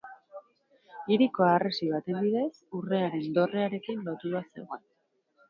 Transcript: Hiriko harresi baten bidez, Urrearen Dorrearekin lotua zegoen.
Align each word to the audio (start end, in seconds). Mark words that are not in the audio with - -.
Hiriko 1.15 1.45
harresi 1.47 1.89
baten 1.97 2.17
bidez, 2.23 2.49
Urrearen 2.81 3.29
Dorrearekin 3.37 4.03
lotua 4.09 4.45
zegoen. 4.49 4.85